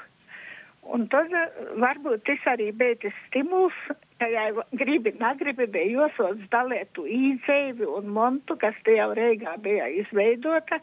Un 0.92 1.06
tad 1.08 1.32
varbūt 1.80 2.26
tas 2.28 2.48
arī 2.52 2.72
bija 2.76 2.98
tas 3.06 3.20
stimuls, 3.30 3.76
ka, 4.20 4.28
ja 4.28 4.50
gribi, 4.76 5.14
negribi, 5.20 5.68
bija 5.72 5.92
josots 5.94 6.44
dalētu 6.52 7.06
īdzēvi 7.08 7.88
un 7.88 8.10
montu, 8.18 8.58
kas 8.60 8.76
te 8.84 8.98
jau 8.98 9.14
reigā 9.16 9.56
bija 9.64 9.88
izveidota, 10.02 10.82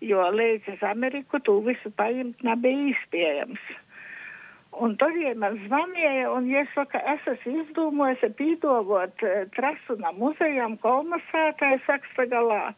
jo 0.00 0.22
līdz 0.38 0.76
uz 0.76 0.84
Ameriku 0.86 1.42
tu 1.42 1.58
visu 1.66 1.90
paimt 1.98 2.44
nebija 2.46 2.92
izpējams. 2.94 3.72
Un 4.72 4.94
tad, 4.96 5.18
ja 5.20 5.34
man 5.36 5.58
zvanīja, 5.66 6.30
un 6.32 6.46
ja 6.48 6.62
saka, 6.72 7.02
es 7.12 7.26
esmu 7.34 7.58
izdomājis 7.66 8.22
pīdovot 8.38 9.26
Trasuna 9.58 10.14
muzejam 10.16 10.78
kolmasētāju 10.86 11.82
Sakstagalā 11.84 12.70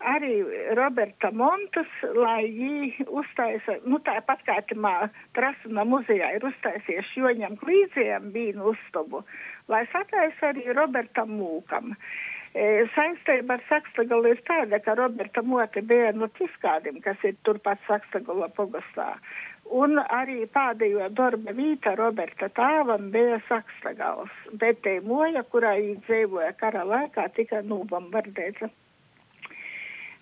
arī 0.00 0.42
Roberta 0.78 1.30
Montas, 1.34 1.90
lai 2.14 2.46
viņi 2.54 3.06
uztaisa, 3.20 3.78
nu 3.84 3.98
tāpat 4.06 4.44
kā 4.46 4.58
tamā 4.70 5.10
Trasuna 5.36 5.84
muzejā 5.88 6.30
ir 6.36 6.46
uztaisies 6.46 7.10
šoņam 7.14 7.58
klīdziem 7.60 8.30
bīnu 8.34 8.72
uzstubu, 8.72 9.24
lai 9.68 9.84
sataisa 9.92 10.52
arī 10.52 10.66
Robertam 10.76 11.34
Mūkam. 11.40 11.94
E, 12.54 12.86
saistība 12.94 13.58
ar 13.58 13.62
Sakstagalu 13.68 14.32
ir 14.32 14.40
tāda, 14.48 14.80
ka 14.80 14.94
Roberta 14.98 15.42
Mote 15.42 15.82
bija 15.84 16.14
no 16.16 16.30
Tiskādim, 16.38 17.02
kas 17.04 17.20
ir 17.28 17.36
turpat 17.44 17.82
Sakstagala 17.86 18.48
pogastā. 18.56 19.12
Un 19.68 20.00
arī 20.00 20.46
pēdējo 20.48 21.10
darba 21.12 21.52
vīta 21.52 21.92
Roberta 21.98 22.48
tāvam 22.56 23.10
bija 23.12 23.36
Sakstagals, 23.50 24.32
bet 24.62 24.80
te 24.86 24.96
moja, 25.04 25.44
kurā 25.52 25.74
viņi 25.76 26.00
dzīvoja 26.06 26.54
kara 26.62 26.86
laikā, 26.88 27.28
tika 27.36 27.60
nūbombardēta. 27.60 28.70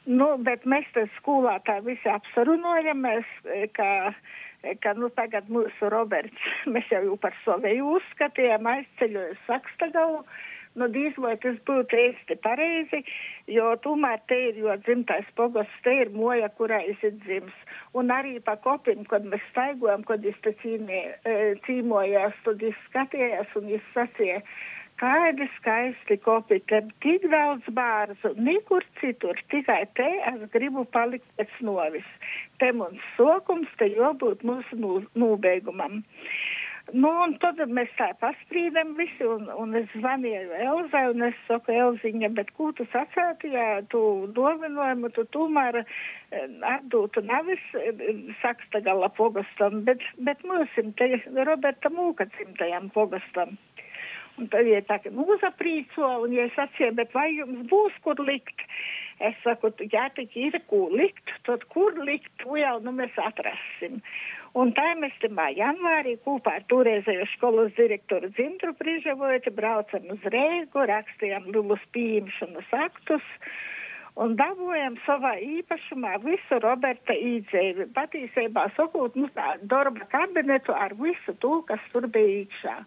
Nu, 0.07 0.27
bet 0.47 0.63
mēs 0.71 0.87
te 0.95 1.03
skolā 1.17 1.57
tā 1.67 1.81
visi 1.83 2.07
apsarunojamies, 2.07 3.31
ka, 3.75 3.89
ka 4.83 4.93
nu, 4.95 5.11
tagad 5.19 5.49
mūsu 5.51 5.91
Roberts, 5.91 6.51
mēs 6.73 6.87
jau, 6.95 7.03
jau 7.09 7.17
par 7.23 7.35
savēju 7.45 7.97
uzskatījām, 7.99 8.69
aizceļojas 8.77 9.43
Sakstagalu. 9.49 10.23
Nu, 10.77 10.91
dīz 10.93 11.17
vai 11.17 11.33
tas 11.41 11.57
būtu 11.65 11.97
īsti 11.97 12.37
pareizi, 12.45 12.99
jo 13.49 13.71
tomēr 13.81 14.21
te 14.29 14.37
ir, 14.51 14.59
jo 14.61 14.75
dzimtais 14.85 15.31
pogosts, 15.39 15.79
te 15.87 15.95
ir 16.03 16.11
moja, 16.13 16.51
kurā 16.59 16.83
es 16.85 17.01
ir 17.01 17.15
dzims. 17.23 17.55
Un 17.97 18.13
arī 18.13 18.37
pa 18.45 18.59
kopim, 18.61 19.07
kad 19.09 19.25
mēs 19.25 19.43
staigojam, 19.55 20.05
kad 20.05 20.27
es 20.29 20.37
te 20.45 20.53
cīnī, 20.61 21.01
cīmojās, 21.65 22.37
tad 22.45 22.61
es 22.69 22.77
skatījās 22.91 23.57
un 23.57 23.73
es 23.79 23.89
sacīju, 23.97 24.43
Kādi 25.01 25.45
skaisti 25.59 26.17
kopi, 26.25 26.57
te 26.73 26.81
tik 27.05 27.27
daudz 27.33 27.67
bārzu, 27.79 28.31
nekur 28.41 28.85
citur, 29.01 29.37
tikai 29.53 29.83
te 29.99 30.07
es 30.31 30.45
gribu 30.55 30.87
palikt 30.97 31.27
pēc 31.37 31.59
novis. 31.69 32.07
Te 32.63 32.71
mums 32.73 33.03
sokums, 33.17 33.69
te 33.77 33.91
jābūt 33.93 34.47
mūsu 34.49 34.79
nūbeigumam. 35.21 36.01
Nu, 36.95 37.11
un 37.25 37.33
tad 37.43 37.59
mēs 37.77 37.91
tā 37.99 38.07
pastrīdam 38.23 38.93
visi, 38.97 39.27
un, 39.27 39.49
un 39.51 39.75
es 39.75 39.89
zvanīju 39.99 40.55
Elzai, 40.69 41.03
un 41.11 41.25
es 41.29 41.39
saku, 41.49 41.75
Elziņa, 41.75 42.31
bet 42.39 42.53
ko 42.57 42.71
tu 42.79 42.87
sacēti, 42.93 43.51
ja 43.57 43.81
tu 43.91 44.01
dovinojumu, 44.37 45.11
tu 45.17 45.27
tomēr 45.35 45.81
atdūtu 46.77 47.25
navis 47.27 47.65
saksta 48.41 48.85
gala 48.87 49.11
pogastam, 49.19 49.83
bet, 49.89 50.05
bet 50.29 50.47
mūsim 50.47 50.95
te 51.01 51.11
Roberta 51.51 51.91
Mūka 51.91 52.31
cimtajam 52.39 52.89
pogastam. 52.95 53.59
Un 54.37 54.49
tad 54.53 54.67
viņa 54.69 54.83
tā, 54.85 54.99
nu, 55.17 55.25
uzaprīco, 55.33 56.09
un 56.25 56.35
viņa 56.35 56.51
sacīja, 56.57 56.93
bet 56.99 57.15
vai 57.17 57.31
jums 57.33 57.63
būs 57.71 57.95
kur 58.05 58.21
likt? 58.21 58.65
Es 59.25 59.37
saku, 59.41 59.71
jā, 59.93 60.11
tik 60.13 60.35
ir 60.37 60.59
kur 60.69 60.93
likt, 60.93 61.31
tad 61.49 61.63
kur 61.73 61.97
likt, 62.05 62.29
to 62.43 62.59
jau 62.61 62.75
nu 62.85 62.93
mēs 62.93 63.17
atrasim. 63.17 64.03
Un 64.57 64.75
tā 64.77 64.91
mēs 65.01 65.17
tamā 65.23 65.47
janvārī 65.57 66.15
kopā 66.25 66.59
ar 66.59 66.67
toreizējo 66.69 67.25
skolas 67.33 67.73
direktoru 67.77 68.29
Dzintru 68.37 68.75
Prižavoti 68.77 69.53
braucam 69.57 70.13
uz 70.13 70.29
Reigu, 70.37 70.85
rakstījām 70.93 71.49
Lulus 71.57 71.83
pieņemšanas 71.97 72.77
aktus 72.85 73.25
un 74.21 74.37
dabūjam 74.37 74.97
savā 75.09 75.35
īpašumā 75.45 76.15
visu 76.25 76.61
Roberta 76.65 77.17
īdzēvi. 77.17 77.91
Patīsībā 77.97 78.69
sakot, 78.77 79.17
nu 79.17 79.29
tā 79.37 79.57
darba 79.65 80.09
kabinetu 80.13 80.77
ar 80.77 80.97
visu 81.01 81.37
to, 81.41 81.61
kas 81.69 81.93
tur 81.93 82.09
bija 82.13 82.43
iekšā 82.45 82.79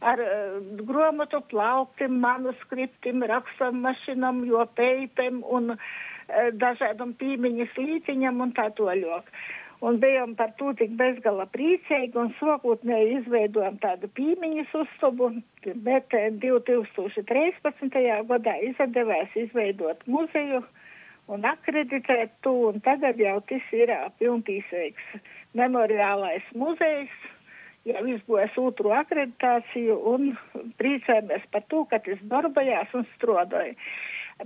ar 0.00 0.20
uh, 0.22 0.56
grāmatu 0.88 1.42
plauktiem, 1.50 2.18
manuskriptiem, 2.22 3.22
rakstam 3.30 3.80
mašinam, 3.84 4.44
jopējiem 4.48 5.42
un 5.44 5.76
uh, 5.76 5.86
dažādam 6.60 7.14
pīmiņas 7.20 7.78
līciņam 7.78 8.42
un 8.44 8.52
tā 8.56 8.70
toļok. 8.76 9.30
Un 9.84 9.98
bijām 10.00 10.32
par 10.38 10.54
to 10.56 10.72
tik 10.78 10.94
bezgala 10.96 11.44
priecīgi 11.52 12.16
un 12.16 12.30
sākotnēji 12.38 13.18
izveidojām 13.18 13.76
tādu 13.82 14.08
pīmiņas 14.16 14.72
uzstubu, 14.80 15.28
bet 15.84 16.16
2013. 16.40 18.00
gadā 18.30 18.54
izdevās 18.70 19.36
izveidot 19.36 20.00
muzeju 20.08 20.62
un 21.28 21.44
akreditēt 21.44 22.32
to, 22.46 22.54
un 22.70 22.80
tagad 22.80 23.20
jau 23.20 23.36
tas 23.50 23.72
ir 23.76 23.92
pilntīsīgs 24.20 25.20
memoriālais 25.58 26.46
muzejs, 26.54 27.12
jau 27.86 28.04
izgojis 28.10 28.58
otru 28.60 28.92
akreditāciju 28.96 29.96
un 30.12 30.30
priecājamies 30.80 31.46
par 31.54 31.64
to, 31.70 31.84
ka 31.90 32.00
tas 32.06 32.22
darbojās 32.32 32.94
un 32.98 33.06
strodoja. 33.14 33.74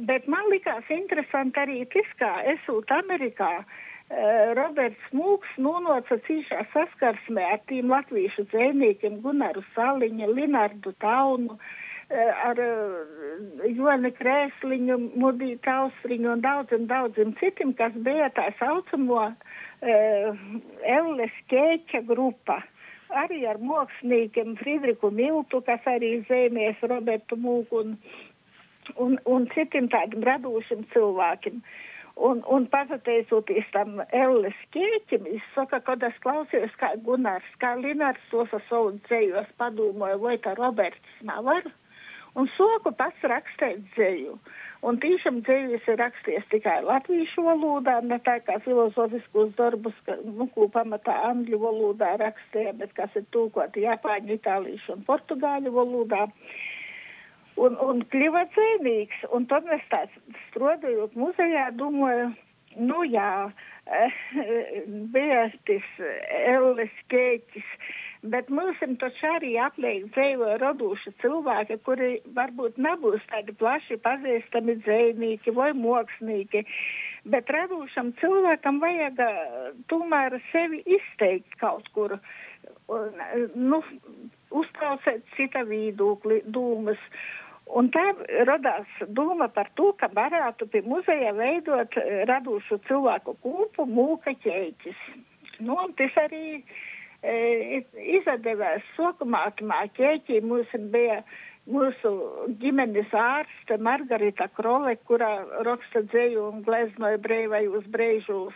Bet 0.06 0.28
man 0.30 0.46
likās 0.52 0.86
interesanti 0.94 1.58
arī 1.58 1.80
tas, 1.90 2.10
kā 2.20 2.30
esot 2.52 2.92
Amerikā, 2.94 3.50
uh, 3.58 4.52
Roberts 4.58 5.12
Mūks 5.16 5.56
nonāca 5.58 6.20
cīšā 6.28 6.62
saskarsmē 6.74 7.48
ar 7.56 7.62
tīm 7.70 7.90
latviešu 7.90 8.46
dzēniekiem 8.52 9.18
Gunaru 9.24 9.64
Saliņu, 9.74 10.30
Linardu 10.36 10.94
Taunu, 11.02 11.56
uh, 11.56 12.30
ar 12.46 12.62
uh, 12.62 13.66
Joni 13.66 14.14
Krēsliņu, 14.20 15.00
Mudītu 15.18 15.74
Austriņu 15.74 16.34
un 16.36 16.46
daudziem, 16.46 16.86
daudziem 16.90 17.34
citiem, 17.42 17.74
kas 17.74 17.96
bija 18.06 18.30
tā 18.36 18.50
saucamo 18.62 19.32
Elles 19.80 21.36
Kēķa 21.48 22.02
grupa. 22.04 22.60
Uh, 23.10 23.20
arī 23.24 23.44
ar 23.48 23.58
māksliniekiem 23.58 24.56
Friedriku 24.60 25.10
Miltu, 25.10 25.60
kas 25.66 25.86
arī 25.90 26.20
zīmēs 26.28 26.82
Robertu 26.90 27.36
Mūku 27.36 27.82
un, 27.84 27.96
un, 28.96 29.16
un 29.26 29.46
citiem 29.54 29.88
tādiem 29.90 30.24
radošiem 30.26 30.84
cilvēkiem. 30.94 31.62
Un, 32.20 32.42
un 32.52 32.66
pateicoties 32.68 33.68
tam 33.72 34.02
Elles 34.12 34.56
ķēķim, 34.74 35.28
es 35.30 35.44
saku, 35.54 35.78
kad 35.86 36.02
es 36.04 36.16
klausījos, 36.24 36.72
kā 36.80 36.92
Gunārs, 37.06 37.46
kā 37.62 37.76
Linārs 37.80 38.20
tos 38.32 38.50
savu 38.68 38.92
dzējos 39.06 39.48
padomāju, 39.60 40.20
vai 40.26 40.36
tā 40.44 40.52
Roberts 40.58 41.22
nevar. 41.24 41.70
Un 42.38 42.50
soku 42.56 42.92
pats 42.94 43.24
rakstēt 43.26 43.80
dzēju. 43.94 44.36
Un 44.80 44.96
tiešām 44.96 45.42
dzīves 45.44 45.84
ir 45.92 45.98
rakstījies 46.00 46.46
tikai 46.48 46.78
latviešu 46.86 47.42
valodā, 47.44 47.98
ne 48.00 48.16
tā 48.24 48.38
kā 48.46 48.56
filozofiskos 48.64 49.52
darbus, 49.58 49.96
ka, 50.06 50.16
nu, 50.24 50.46
ko 50.54 50.70
pamatā 50.72 51.18
angļu 51.28 51.58
valodā 51.60 52.14
rakstīja, 52.22 52.72
bet 52.80 52.94
kas 52.96 53.12
ir 53.20 53.26
tūkoti 53.36 53.84
japāņu, 53.84 54.38
itāliešu 54.38 54.94
un 54.96 55.04
portugāļu 55.08 55.74
valodā. 55.74 56.24
Un, 57.60 57.76
un 57.84 58.00
kļuva 58.08 58.46
dzēnīgs, 58.54 59.26
un 59.36 59.44
tad 59.50 59.68
mēs 59.68 59.84
tāds 59.92 60.38
strādājot 60.46 61.12
muzejā, 61.18 61.66
domāju, 61.76 62.30
nu 62.80 63.04
jā, 63.04 63.50
bija 65.12 65.44
tas 65.68 65.92
Elles 66.40 67.02
Kēķis 67.12 67.74
Bet 68.22 68.50
mums 68.52 68.76
taču 69.00 69.28
arī 69.32 69.54
apliek 69.64 70.10
dzīvo 70.12 70.58
radoši 70.60 71.12
cilvēki, 71.22 71.78
kuri 71.86 72.10
varbūt 72.36 72.76
nebūs 72.76 73.22
tādi 73.30 73.54
plaši 73.56 73.96
pazīstami 74.04 74.74
dzējnieki 74.84 75.54
vai 75.56 75.70
mākslinieki. 75.72 76.60
Bet 77.32 77.48
radošam 77.48 78.12
cilvēkam 78.20 78.82
vajag 78.82 79.24
tomēr 79.88 80.36
sevi 80.50 80.82
izteikt 80.84 81.56
kaut 81.64 81.88
kur, 81.96 82.18
nu, 83.54 83.80
uzklausīt 84.52 85.24
cita 85.38 85.64
viedokli, 85.64 86.42
dūmas. 86.44 87.00
Un 87.72 87.88
tā 87.94 88.04
radās 88.44 89.00
doma 89.16 89.48
par 89.48 89.72
to, 89.80 89.94
ka 89.96 90.10
varētu 90.12 90.68
pie 90.68 90.84
muzeja 90.84 91.32
veidot 91.40 91.96
radošu 92.28 92.82
cilvēku 92.88 93.38
kūpu 93.40 93.88
mūka 93.88 94.36
ķēķis. 94.44 95.04
Nu, 95.64 95.76
un 95.76 95.92
tas 95.96 96.16
arī 96.20 96.58
e, 96.58 96.64
izdevās 97.20 98.84
sokumā, 98.96 99.50
tā 99.58 99.80
ķēķī 99.96 100.40
mums 100.46 100.72
bija 100.92 101.20
mūsu 101.70 102.10
ģimenes 102.60 103.12
ārste 103.12 103.76
Margarita 103.78 104.48
Krole, 104.56 104.96
kurā 105.06 105.44
raksta 105.66 106.02
dzēju 106.08 106.46
un 106.48 106.62
gleznoja 106.66 107.20
brīvajos 107.20 107.86
brīžos. 107.92 108.54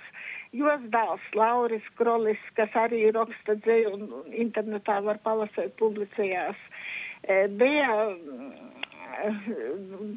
Jos 0.55 0.81
dēls 0.95 1.25
Lauris 1.35 1.85
Krolis, 1.99 2.41
kas 2.57 2.71
arī 2.79 3.11
raksta 3.15 3.57
dzēju 3.65 3.95
un 3.97 4.05
internetā 4.31 5.01
var 5.05 5.19
palasēt 5.25 5.75
publicijās. 5.81 6.57
E, 7.23 7.47
bija 7.49 7.91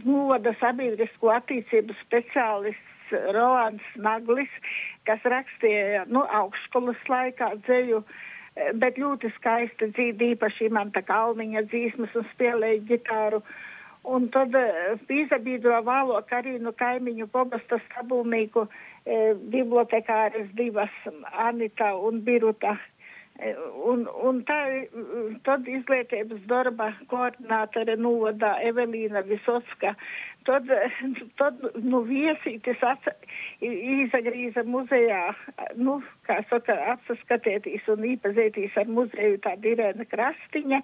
goda 0.06 0.54
sabiedrisko 0.62 1.34
attīstību 1.34 1.96
speciālists 2.06 2.94
Rolands 3.34 3.84
Naglis, 3.96 4.52
kas 5.08 5.24
rakstīja 5.24 6.06
nu, 6.12 6.26
augšskolas 6.42 7.00
laikā 7.10 7.54
dzēju, 7.66 8.04
bet 8.82 9.00
ļoti 9.00 9.32
skaisti 9.38 9.92
dzīvi, 9.94 10.34
īpaši 10.36 10.70
man 10.74 10.92
tā 10.96 11.04
kalniņa 11.06 11.66
dzīsmas 11.72 12.16
un 12.18 12.28
spēlēja 12.34 12.84
ģitāru. 12.92 13.42
Un 14.08 14.30
tad 14.32 14.54
pīzabīdro 15.10 15.82
vālo 15.84 16.20
Karīnu 16.30 16.72
kaimiņu 16.80 17.28
pogasta 17.34 17.80
stabulnīku 17.90 18.64
e, 18.64 19.34
bibliotekāres 19.52 20.48
divas 20.56 20.94
Anita 21.44 21.92
un 22.00 22.22
Biruta 22.24 22.78
Un, 23.38 24.08
un 24.26 24.40
tā, 24.48 24.58
tad 25.46 25.68
izglītības 25.70 26.42
darba 26.50 26.90
koordinātore 27.12 27.94
novada 28.02 28.56
Evelīna 28.66 29.22
Visotska. 29.28 29.94
Tad, 30.48 30.70
tad 31.38 31.60
nu, 31.84 32.00
viesītis 32.08 32.82
izagrīza 33.62 34.64
muzejā, 34.64 35.22
nu, 35.76 36.00
kā 36.26 36.40
saka, 36.50 36.78
atsaskatētīs 36.96 37.86
un 37.92 38.08
īpazītīs 38.14 38.78
ar 38.80 38.90
muzeju 38.90 39.42
tā 39.44 39.58
Irēna 39.60 40.08
Krastiņa 40.08 40.82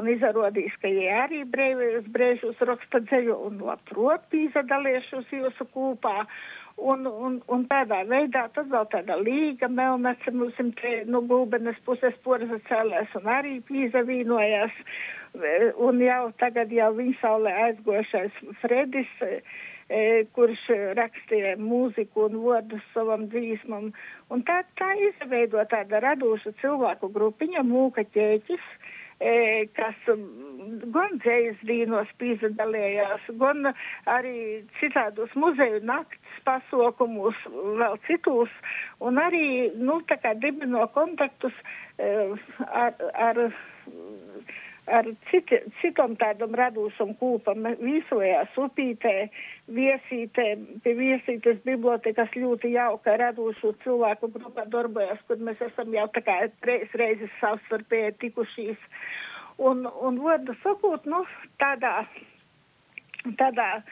un 0.00 0.08
izrādīs, 0.08 0.74
ka 0.80 0.88
jie 0.88 1.10
arī 1.12 1.42
brīvajos 1.52 2.08
brēžos 2.14 2.64
raksta 2.66 3.02
dzēju 3.04 3.36
un 3.50 3.60
labprot 3.68 4.24
pīzadaliešus 4.32 5.28
jūsu 5.36 5.68
kūpā. 5.76 6.24
Un, 6.76 7.04
un, 7.06 7.34
un 7.52 7.64
tādā 7.68 8.00
veidā 8.08 8.46
tad 8.54 8.70
vēl 8.72 8.86
tāda 8.92 9.18
līga 9.20 9.68
melnece 9.68 10.32
mums 10.32 10.56
te, 10.80 10.92
nu, 11.04 11.20
gulbenes 11.28 11.76
puses 11.84 12.14
porza 12.24 12.58
cēlēs 12.68 13.12
un 13.20 13.28
arī 13.28 13.58
pīzavīnojās. 13.68 14.78
Un 15.80 16.00
jau 16.04 16.24
tagad 16.40 16.72
jau 16.72 16.90
viņa 16.96 17.18
saulē 17.20 17.52
aizgošais 17.66 18.40
Fredis, 18.60 19.12
e, 19.20 20.24
kurš 20.36 20.64
rakstīja 20.96 21.54
mūziku 21.60 22.26
un 22.28 22.40
vārdus 22.44 22.84
savam 22.92 23.28
dzīsmam. 23.32 23.92
Un 24.32 24.44
tā, 24.48 24.62
tā 24.80 24.92
izveido 25.08 25.60
tāda 25.70 26.00
radoša 26.04 26.56
cilvēku 26.60 27.12
grupiņa, 27.12 27.64
mūka 27.68 28.04
ķēķis 28.16 28.60
e, 28.60 29.01
kas 29.76 29.98
gan 30.94 31.18
dzējas 31.22 31.60
dīnos 31.68 32.10
piedalījās, 32.20 33.26
gan 33.40 33.68
arī 34.10 34.62
citādos 34.80 35.34
muzeju 35.38 35.82
nakts 35.86 36.40
pasaukumus, 36.46 37.38
vēl 37.80 37.98
citos, 38.08 38.50
un 39.00 39.20
arī, 39.22 39.70
nu, 39.78 40.00
tā 40.10 40.18
kā 40.22 40.34
dibino 40.42 40.86
kontaktus 40.96 41.54
e, 41.98 42.10
ar, 42.66 42.98
ar 43.28 43.42
ar 44.86 45.06
citi, 45.30 45.58
citam 45.80 46.16
tādam 46.18 46.54
radošam 46.58 47.12
kūpam 47.20 47.66
visojās 47.78 48.50
upītē, 48.58 49.14
viesītē, 49.70 50.46
pie 50.82 50.94
viesītes 50.98 51.60
bibliotekas 51.66 52.34
ļoti 52.34 52.74
jauka 52.74 53.16
radošu 53.20 53.74
cilvēku 53.84 54.32
grupā 54.34 54.66
darbojas, 54.72 55.22
kur 55.28 55.38
mēs 55.38 55.62
esam 55.62 55.94
jau 55.94 56.08
tā 56.14 56.24
kā 56.26 56.38
reiz 56.66 56.96
reizes 56.98 57.30
savstarpēji 57.40 58.16
tikušies. 58.26 58.88
Un, 59.62 59.86
un 59.86 60.18
vārdu 60.18 60.56
sakot, 60.64 61.06
nu, 61.06 61.22
tādā, 61.62 62.02
tādā 63.38 63.68
e, 63.78 63.82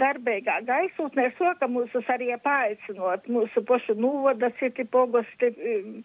darbīgā 0.00 0.60
gaisotnē 0.64 1.28
soka 1.36 1.68
mūsus 1.68 2.08
arī 2.14 2.30
paaicinot 2.40 3.26
mūsu 3.28 3.64
pašu 3.68 3.98
novada 4.00 4.48
citi 4.60 4.86
pogosti 4.88 5.50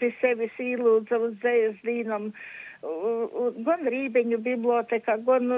pie 0.02 0.10
sevis 0.20 0.58
īlūdza 0.60 1.22
uz 1.30 1.38
dzējas 1.40 1.86
dīnam. 1.86 2.34
Uh, 2.34 2.66
gan 2.82 3.90
Rībeņu 3.94 4.40
biblioteka, 4.46 5.18
gan 5.28 5.52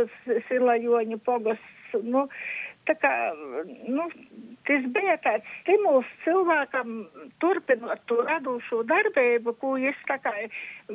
Silajoņu 0.47 1.21
pogosts. 1.25 1.77
Nu, 2.03 2.27
Tā 2.89 2.95
kā, 2.97 3.09
nu, 3.93 4.07
tas 4.65 4.85
bija 4.93 5.13
tāds 5.21 5.49
stimuls 5.59 6.07
cilvēkam 6.23 7.03
turpinot 7.41 8.01
to 8.09 8.17
radošo 8.25 8.81
darbību, 8.89 9.53
ko 9.61 9.75
es 9.77 9.97
tā 10.09 10.17
kā 10.23 10.33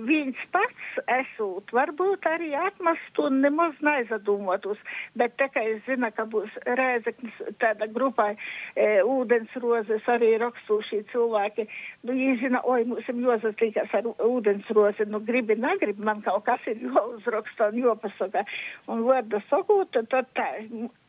viens 0.09 0.40
pats 0.54 0.98
esot, 1.14 1.70
varbūt 1.76 2.26
arī 2.26 2.50
atmast 2.59 3.20
un 3.22 3.38
nemaz 3.44 3.78
neizdomātos, 3.87 4.80
bet 5.14 5.37
tā 5.38 5.46
kā 5.54 5.62
es 5.62 5.78
zinu, 5.87 6.11
ka 6.16 6.26
būs 6.32 6.56
rēzeknis 6.66 7.38
tāda 7.62 7.87
grupai 7.94 8.32
e, 8.35 8.88
ūdens 9.06 9.54
rozes 9.62 10.11
arī 10.11 10.32
rakstūšī 10.42 11.04
cilvēki, 11.14 11.68
nu, 12.02 12.16
viņi 12.18 12.37
zina, 12.42 12.64
oi, 12.66 12.82
mums 12.90 13.06
ir 13.12 13.22
jozatīkās 13.28 13.94
ar 13.94 14.11
ūdens 14.26 14.74
rozi, 14.74 15.06
nu, 15.06 15.22
gribi, 15.30 15.54
negribi, 15.62 16.02
man 16.02 16.26
kaut 16.26 16.48
kas 16.50 16.66
ir 16.66 16.82
jāuzraksta 16.90 17.70
un 17.70 17.80
jāpasaka. 17.85 18.42
Un 18.90 19.06
vārdu 19.06 19.38
sakot, 19.46 19.94
tad 20.11 20.35
tā, 20.35 20.50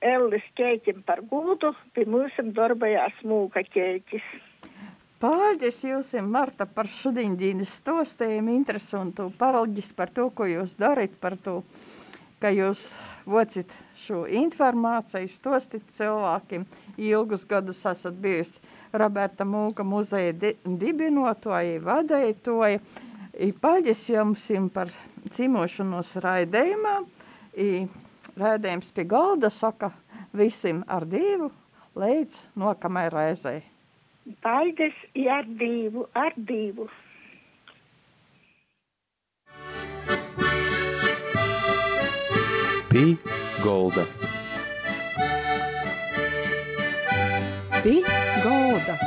Ellis 0.02 0.46
ķēķim 0.58 1.02
par 1.08 1.24
gūdu, 1.30 1.74
pie 1.96 2.06
mums 2.10 2.36
darbajā 2.58 3.08
smūka 3.22 3.64
ķēķis. 3.74 4.28
Paldies 5.18 5.80
jums, 5.82 6.12
Marta, 6.22 6.68
par 6.70 6.86
šodienas 6.86 7.72
stostējumu, 7.80 8.54
interesantu 8.54 9.32
paralģis 9.40 9.90
par 9.98 10.12
to, 10.14 10.28
ko 10.30 10.46
jūs 10.46 10.76
darat, 10.78 11.16
par 11.18 11.34
to, 11.42 11.64
ka 12.38 12.52
jūs 12.54 12.92
vocit 13.26 13.74
šo 13.98 14.28
informāciju, 14.30 15.30
stostit 15.32 15.90
cilvēkiem. 15.96 16.68
Ilgus 17.02 17.48
gadus 17.50 17.82
esat 17.82 18.20
bijusi 18.22 18.62
Roberta 18.94 19.46
Mūka 19.46 19.82
muzeja 19.82 20.36
di 20.38 20.54
dibinotoja, 20.62 21.82
vadētoja. 21.82 22.80
Paldies 23.62 24.06
jums 24.10 24.46
par 24.74 24.94
cīmošanos 25.34 26.14
raidējumā. 26.22 27.00
I, 27.58 27.88
Rēdējums 28.38 28.92
pie 28.94 29.04
galda 29.10 29.50
saka 29.50 29.90
visiem 30.38 30.84
ar 30.86 31.08
divu 31.10 31.50
līdz 31.98 32.44
nokamai 32.62 33.08
reizei. 33.10 33.64
Paldies, 34.44 34.94
ar 35.34 35.48
divu, 35.58 36.06
ar 36.14 36.36
divu. 36.38 36.86
Pī 42.92 43.06
golda. 43.64 44.06
Pī 47.82 48.02
golda. 48.46 49.00